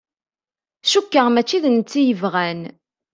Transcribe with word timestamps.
Cukkeɣ 0.91 1.27
mačči 1.29 1.57
d 1.63 1.65
netta 1.69 1.97
i 2.01 2.07
yebɣan. 2.07 2.61